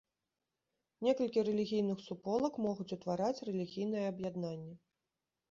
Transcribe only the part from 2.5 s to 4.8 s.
могуць утвараць рэлігійнае аб'яднанне.